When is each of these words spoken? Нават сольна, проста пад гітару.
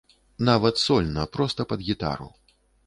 Нават 0.47 0.81
сольна, 0.85 1.29
проста 1.37 1.61
пад 1.75 1.79
гітару. 1.93 2.27